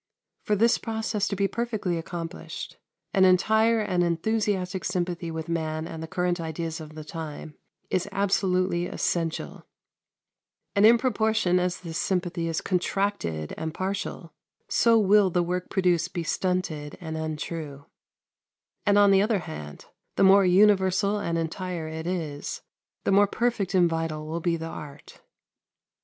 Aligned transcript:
For 0.41 0.55
this 0.55 0.79
process 0.79 1.27
to 1.27 1.35
be 1.35 1.47
perfectly 1.47 1.95
accomplished, 1.95 2.77
an 3.13 3.23
entire 3.23 3.79
and 3.81 4.03
enthusiastic 4.03 4.83
sympathy 4.83 5.29
with 5.29 5.47
man 5.47 5.87
and 5.87 6.01
the 6.01 6.07
current 6.07 6.41
ideas 6.41 6.81
of 6.81 6.95
the 6.95 7.03
time 7.03 7.53
is 7.91 8.09
absolutely 8.11 8.87
essential, 8.87 9.67
and 10.75 10.87
in 10.87 10.97
proportion 10.97 11.59
as 11.59 11.81
this 11.81 11.99
sympathy 11.99 12.47
is 12.47 12.61
contracted 12.61 13.53
and 13.57 13.75
partial, 13.75 14.33
so 14.67 14.97
will 14.97 15.29
the 15.29 15.43
work 15.43 15.69
produced 15.69 16.15
be 16.15 16.23
stunted 16.23 16.97
and 16.99 17.15
untrue; 17.15 17.85
and, 18.87 18.97
on 18.97 19.11
the 19.11 19.21
other 19.21 19.37
hand, 19.45 19.85
the 20.15 20.23
more 20.23 20.43
universal 20.43 21.19
and 21.19 21.37
entire 21.37 21.87
it 21.87 22.07
is, 22.07 22.63
the 23.03 23.11
more 23.11 23.27
perfect 23.27 23.75
and 23.75 23.87
vital 23.87 24.25
will 24.25 24.39
be 24.41 24.57
the 24.57 24.65
art. 24.65 25.21